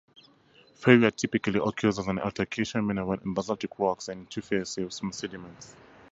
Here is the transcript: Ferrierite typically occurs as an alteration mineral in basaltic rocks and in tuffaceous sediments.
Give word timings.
Ferrierite 0.79 1.15
typically 1.15 1.59
occurs 1.63 1.99
as 1.99 2.07
an 2.07 2.17
alteration 2.17 2.87
mineral 2.87 3.13
in 3.23 3.35
basaltic 3.35 3.77
rocks 3.77 4.07
and 4.07 4.21
in 4.21 4.25
tuffaceous 4.25 4.99
sediments. 5.13 5.75